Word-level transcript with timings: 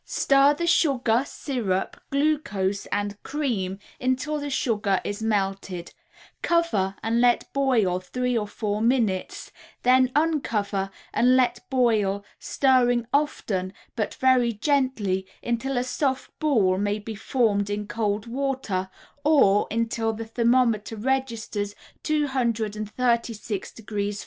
Stir 0.03 0.55
the 0.55 0.65
sugar, 0.65 1.21
syrup, 1.27 1.95
glucose 2.09 2.87
and 2.87 3.21
cream 3.21 3.77
until 3.99 4.39
the 4.39 4.49
sugar 4.49 4.99
is 5.03 5.21
melted, 5.21 5.93
cover 6.41 6.95
and 7.03 7.21
let 7.21 7.53
boil 7.53 7.99
three 7.99 8.35
or 8.35 8.47
four 8.47 8.81
minutes, 8.81 9.51
then 9.83 10.11
uncover 10.15 10.89
and 11.13 11.35
let 11.35 11.59
boil 11.69 12.25
stirring 12.39 13.05
often 13.13 13.73
but 13.95 14.15
very 14.15 14.51
gently 14.51 15.27
until 15.43 15.77
a 15.77 15.83
soft 15.83 16.31
ball 16.39 16.79
may 16.79 16.97
be 16.97 17.13
formed 17.13 17.69
in 17.69 17.85
cold 17.87 18.25
water, 18.25 18.89
or, 19.23 19.67
until 19.69 20.13
the 20.13 20.25
thermometer 20.25 20.95
registers 20.95 21.75
236° 22.03 24.09
F. 24.09 24.13